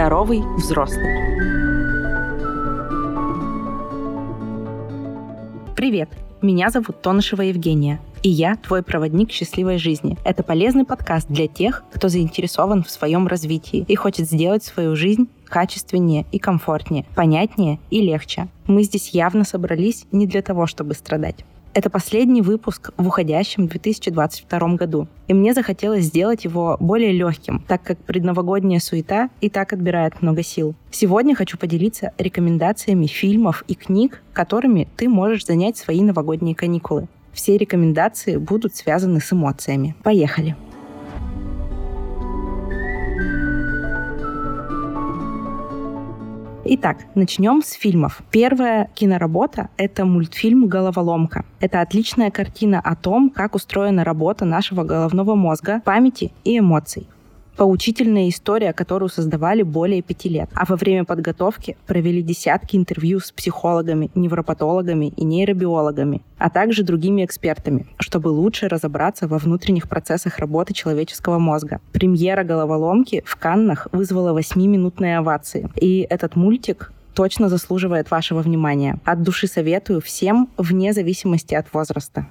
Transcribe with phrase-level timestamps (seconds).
[0.00, 1.14] Здоровый взрослый.
[5.76, 6.08] Привет!
[6.40, 10.16] Меня зовут Тонышева Евгения, и я твой проводник счастливой жизни.
[10.24, 15.28] Это полезный подкаст для тех, кто заинтересован в своем развитии и хочет сделать свою жизнь
[15.44, 18.48] качественнее и комфортнее, понятнее и легче.
[18.66, 21.44] Мы здесь явно собрались не для того, чтобы страдать.
[21.72, 25.06] Это последний выпуск в уходящем 2022 году.
[25.28, 30.42] И мне захотелось сделать его более легким, так как предновогодняя суета и так отбирает много
[30.42, 30.74] сил.
[30.90, 37.06] Сегодня хочу поделиться рекомендациями фильмов и книг, которыми ты можешь занять свои новогодние каникулы.
[37.32, 39.94] Все рекомендации будут связаны с эмоциями.
[40.02, 40.56] Поехали!
[46.72, 48.22] Итак, начнем с фильмов.
[48.30, 51.44] Первая киноработа— это мультфильм «Головоломка».
[51.58, 57.08] Это отличная картина о том, как устроена работа нашего головного мозга, памяти и эмоций
[57.60, 60.48] поучительная история, которую создавали более пяти лет.
[60.54, 67.22] А во время подготовки провели десятки интервью с психологами, невропатологами и нейробиологами, а также другими
[67.22, 71.82] экспертами, чтобы лучше разобраться во внутренних процессах работы человеческого мозга.
[71.92, 75.68] Премьера головоломки в Каннах вызвала 8-минутные овации.
[75.76, 78.98] И этот мультик точно заслуживает вашего внимания.
[79.04, 82.26] От души советую всем, вне зависимости от возраста.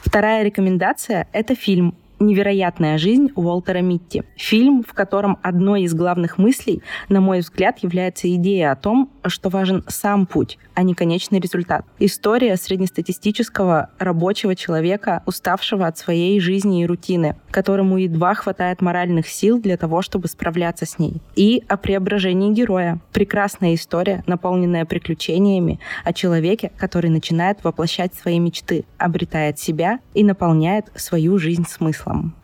[0.00, 4.22] Вторая рекомендация— это фильм «Невероятная жизнь» Уолтера Митти.
[4.36, 9.50] Фильм, в котором одной из главных мыслей, на мой взгляд, является идея о том, что
[9.50, 11.84] важен сам путь, а не конечный результат.
[11.98, 19.60] История среднестатистического рабочего человека, уставшего от своей жизни и рутины, которому едва хватает моральных сил
[19.60, 21.20] для того, чтобы справляться с ней.
[21.34, 22.98] И о преображении героя.
[23.12, 30.86] Прекрасная история, наполненная приключениями о человеке, который начинает воплощать свои мечты, обретает себя и наполняет
[30.94, 32.34] свою жизнь смыслом смыслом.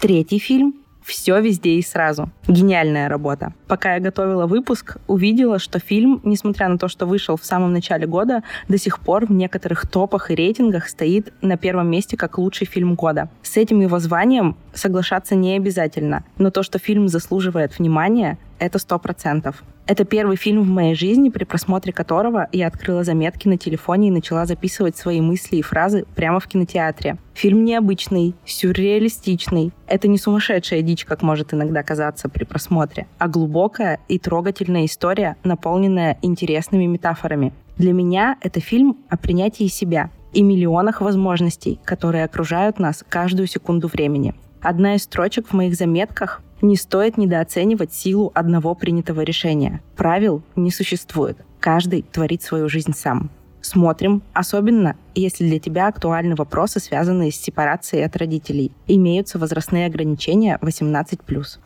[0.00, 2.30] Третий фильм все везде и сразу.
[2.48, 3.52] Гениальная работа.
[3.68, 8.06] Пока я готовила выпуск, увидела, что фильм, несмотря на то, что вышел в самом начале
[8.06, 12.66] года, до сих пор в некоторых топах и рейтингах стоит на первом месте как лучший
[12.66, 13.28] фильм года.
[13.42, 18.98] С этим его званием соглашаться не обязательно, но то, что фильм заслуживает внимания, это сто
[18.98, 19.62] процентов.
[19.86, 24.10] Это первый фильм в моей жизни, при просмотре которого я открыла заметки на телефоне и
[24.10, 27.18] начала записывать свои мысли и фразы прямо в кинотеатре.
[27.34, 29.72] Фильм необычный, сюрреалистичный.
[29.86, 35.36] Это не сумасшедшая дичь, как может иногда казаться при просмотре, а глубокая и трогательная история,
[35.44, 37.52] наполненная интересными метафорами.
[37.76, 43.88] Для меня это фильм о принятии себя и миллионах возможностей, которые окружают нас каждую секунду
[43.88, 44.34] времени.
[44.62, 49.82] Одна из строчек в моих заметках не стоит недооценивать силу одного принятого решения.
[49.96, 51.38] Правил не существует.
[51.60, 53.30] Каждый творит свою жизнь сам.
[53.60, 58.72] Смотрим, особенно если для тебя актуальны вопросы, связанные с сепарацией от родителей.
[58.86, 61.58] Имеются возрастные ограничения 18+.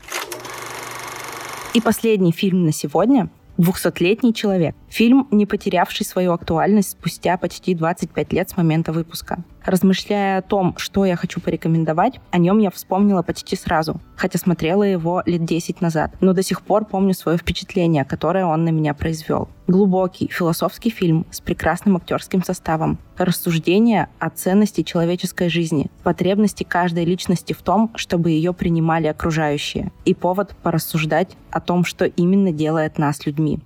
[1.75, 4.77] И последний фильм на сегодня «Двухсотлетний человек».
[4.89, 9.43] Фильм, не потерявший свою актуальность спустя почти 25 лет с момента выпуска.
[9.69, 14.83] Размышляя о том, что я хочу порекомендовать, о нем я вспомнила почти сразу, хотя смотрела
[14.83, 18.95] его лет 10 назад, но до сих пор помню свое впечатление, которое он на меня
[18.95, 19.51] произвел.
[19.67, 27.53] Глубокий философский фильм с прекрасным актерским составом, рассуждение о ценности человеческой жизни, потребности каждой личности
[27.53, 33.27] в том, чтобы ее принимали окружающие, и повод порассуждать о том, что именно делает нас
[33.27, 33.59] людьми.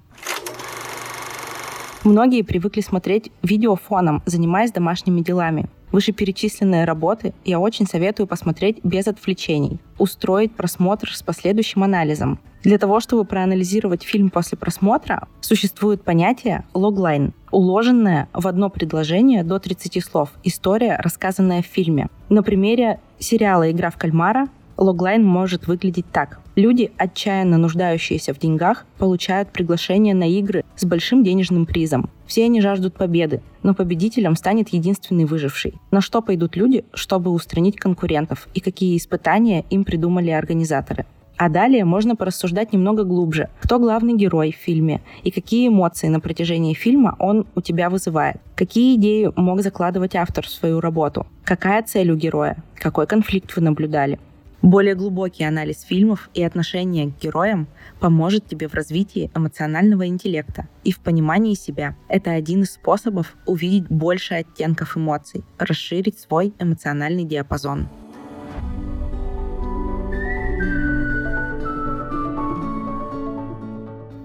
[2.02, 5.68] Многие привыкли смотреть видео фоном, занимаясь домашними делами.
[5.92, 12.41] Вышеперечисленные работы я очень советую посмотреть без отвлечений, устроить просмотр с последующим анализом.
[12.62, 19.58] Для того, чтобы проанализировать фильм после просмотра, существует понятие логлайн, уложенное в одно предложение до
[19.58, 20.30] 30 слов.
[20.44, 22.09] История, рассказанная в фильме.
[22.28, 24.48] На примере сериала «Игра в кальмара»
[24.82, 26.41] логлайн может выглядеть так.
[26.54, 32.10] Люди, отчаянно нуждающиеся в деньгах, получают приглашение на игры с большим денежным призом.
[32.26, 35.74] Все они жаждут победы, но победителем станет единственный выживший.
[35.91, 41.06] На что пойдут люди, чтобы устранить конкурентов, и какие испытания им придумали организаторы.
[41.36, 46.21] А далее можно порассуждать немного глубже, кто главный герой в фильме и какие эмоции на
[46.21, 48.36] протяжении фильма он у тебя вызывает.
[48.54, 51.27] Какие идеи мог закладывать автор в свою работу?
[51.45, 52.62] Какая цель у героя?
[52.77, 54.21] Какой конфликт вы наблюдали?
[54.62, 57.66] Более глубокий анализ фильмов и отношения к героям
[57.98, 61.97] поможет тебе в развитии эмоционального интеллекта и в понимании себя.
[62.09, 67.88] Это один из способов увидеть больше оттенков эмоций, расширить свой эмоциональный диапазон.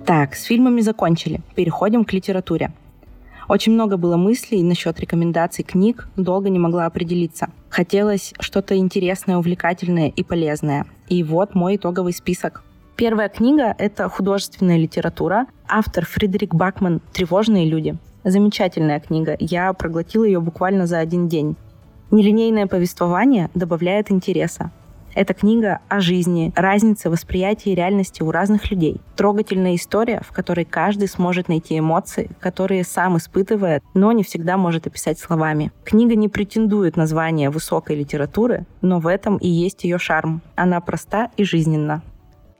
[0.05, 1.41] Так, с фильмами закончили.
[1.55, 2.71] Переходим к литературе.
[3.49, 10.09] Очень много было мыслей насчет рекомендаций книг, долго не могла определиться– Хотелось что-то интересное, увлекательное
[10.09, 10.85] и полезное.
[11.07, 12.63] И вот мой итоговый список.
[12.95, 15.45] Первая книга— это художественная литература.
[15.67, 17.95] Автор Фредерик Бакман «Тревожные люди».
[18.23, 19.37] Замечательная книга.
[19.39, 21.55] Я проглотила ее буквально за один день.
[22.09, 24.71] Нелинейное повествование добавляет интереса.
[25.17, 29.01] Эта книга о жизни, разнице восприятия реальности у разных людей.
[29.15, 34.85] Трогательная история, в которой каждый сможет найти эмоции, которые сам испытывает, но не всегда может
[34.85, 35.71] описать словами.
[35.83, 40.43] Книга не претендует на звание высокой литературы, но в этом и есть ее шарм.
[40.55, 42.03] Она проста и жизненна.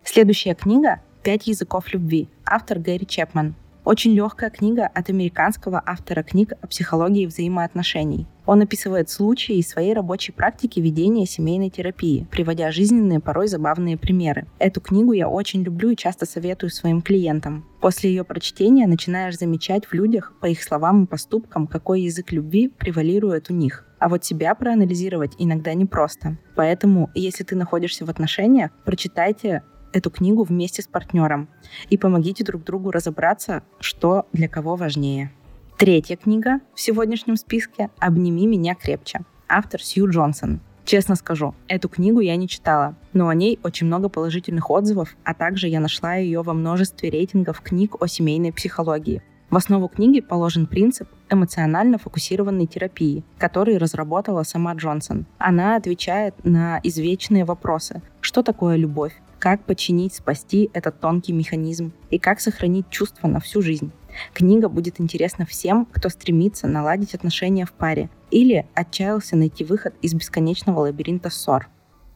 [0.03, 2.27] Следующая книга «Пять языков любви».
[2.43, 3.53] Автор Гэри Чепман.
[3.87, 8.27] Очень легкая книга от американского автора книг о психологии взаимоотношений.
[8.45, 14.45] Он описывает случаи из своей рабочей практики ведения семейной терапии, приводя жизненные, порой забавные примеры.
[14.59, 17.65] Эту книгу я очень люблю и часто советую своим клиентам.
[17.79, 22.67] После ее прочтения начинаешь замечать в людях, по их словам и поступкам, какой язык любви
[22.67, 23.85] превалирует у них.
[23.99, 26.37] А вот себя проанализировать иногда непросто.
[26.57, 29.63] Поэтому, если ты находишься в отношениях, прочитайте
[29.93, 31.47] эту книгу вместе с партнером
[31.89, 35.31] и помогите друг другу разобраться, что для кого важнее.
[35.77, 39.21] Третья книга в сегодняшнем списке «Обними меня крепче».
[39.47, 40.59] Автор Сью Джонсон.
[40.85, 45.33] Честно скажу, эту книгу я не читала, но о ней очень много положительных отзывов, а
[45.33, 49.21] также я нашла ее во множестве рейтингов книг о семейной психологии.
[49.49, 55.25] В основу книги положен принцип эмоционально фокусированной терапии, который разработала сама Джонсон.
[55.37, 58.01] Она отвечает на извечные вопросы.
[58.21, 59.13] Что такое любовь?
[59.39, 63.91] как починить, спасти этот тонкий механизм и как сохранить чувства на всю жизнь.
[64.33, 70.13] Книга будет интересна всем, кто стремится наладить отношения в паре или отчаялся найти выход из
[70.13, 71.69] бесконечного лабиринта ссор.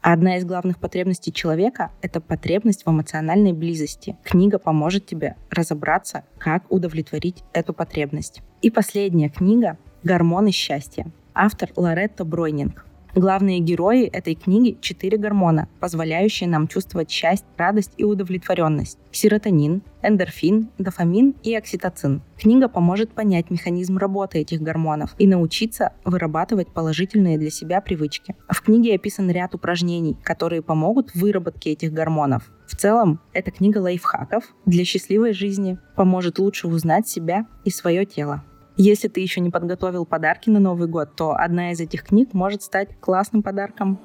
[0.04, 4.18] Одна из главных потребностей человека– это потребность в эмоциональной близости.
[4.24, 8.42] Книга поможет тебе разобраться, как удовлетворить эту потребность.
[8.64, 11.06] И последняя книга «Гормоны счастья».
[11.36, 12.84] Автор Лоретта Бройнинг.
[13.14, 18.98] Главные герои этой книги– четыре гормона, позволяющие нам чувствовать счастье, радость и удовлетворенность.
[19.12, 22.22] Серотонин, эндорфин, дофамин и окситоцин.
[22.40, 28.36] Книга поможет понять механизм работы этих гормонов и научиться вырабатывать положительные для себя привычки.
[28.48, 32.50] В книге описан ряд упражнений, которые помогут в выработке этих гормонов.
[32.66, 38.46] В целом, эта книга лайфхаков для счастливой жизни поможет лучше узнать себя и свое тело.
[38.84, 42.64] Если ты еще не подготовил подарки на Новый год, то одна из этих книг может
[42.64, 44.00] стать классным подарком.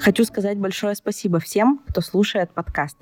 [0.00, 2.96] Хочу сказать большое спасибо всем, кто слушает подкаст.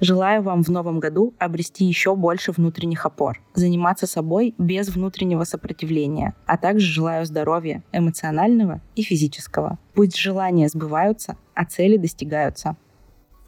[0.00, 6.34] Желаю вам в новом году обрести еще больше внутренних опор, заниматься собой без внутреннего сопротивления,
[6.46, 9.78] а также желаю здоровья эмоционального и физического.
[9.94, 12.76] Пусть желания сбываются, а цели достигаются.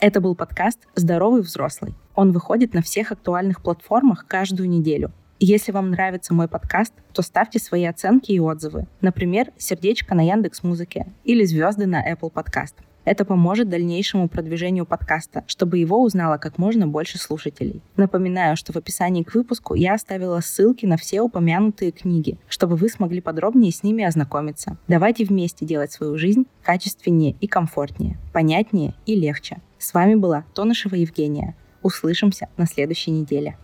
[0.00, 1.92] Это был подкаст «Здоровый взрослый».
[2.14, 5.10] Он выходит на всех актуальных платформах каждую неделю.
[5.40, 8.86] Если вам нравится мой подкаст, то ставьте свои оценки и отзывы.
[9.00, 12.74] Например, сердечко на Яндекс Музыке или звезды на Apple Podcast.
[13.04, 17.82] Это поможет дальнейшему продвижению подкаста, чтобы его узнало как можно больше слушателей.
[17.96, 22.88] Напоминаю, что в описании к выпуску я оставила ссылки на все упомянутые книги, чтобы вы
[22.88, 24.76] смогли подробнее с ними ознакомиться.
[24.86, 29.60] Давайте вместе делать свою жизнь качественнее и комфортнее, понятнее и легче.
[29.78, 31.54] С вами была Тонышева Евгения.
[31.82, 33.56] Услышимся на следующей неделе.